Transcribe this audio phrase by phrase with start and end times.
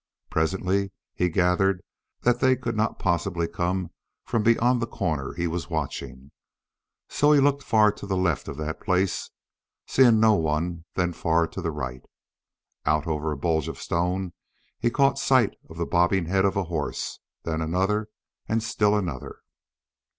[0.31, 1.83] Presently he gathered
[2.21, 3.91] that they could not possibly come
[4.25, 6.31] from beyond the corner he was watching.
[7.07, 9.29] So he looked far to the left of that place,
[9.85, 12.01] seeing no one, then far to the right.
[12.83, 14.33] Out over a bulge of stone
[14.79, 18.09] he caught sight of the bobbing head of a horse then another
[18.49, 19.41] and still another.